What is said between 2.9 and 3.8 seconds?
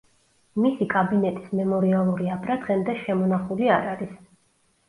შემონახული